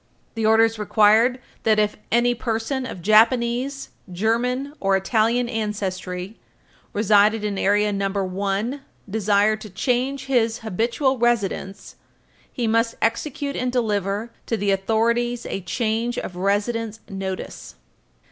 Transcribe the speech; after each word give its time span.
The 0.33 0.47
orders 0.47 0.79
required 0.79 1.39
that, 1.61 1.77
if 1.77 1.95
any 2.11 2.33
person 2.33 2.87
of 2.87 3.03
Japanese, 3.03 3.89
German 4.11 4.73
or 4.79 4.97
Italian 4.97 5.47
ancestry 5.47 6.39
residing 6.91 7.43
in 7.43 7.59
Area 7.59 7.93
No. 7.93 8.09
1 8.09 8.81
desired 9.07 9.61
to 9.61 9.69
change 9.69 10.25
his 10.25 10.61
habitual 10.65 11.19
residence, 11.19 11.97
he 12.51 12.65
must 12.65 12.95
execute 12.99 13.55
and 13.55 13.71
deliver 13.71 14.31
to 14.47 14.57
the 14.57 14.71
authorities 14.71 15.45
a 15.45 15.61
Change 15.61 16.17
of 16.17 16.35
Residence 16.35 16.99
Notice. 17.07 17.75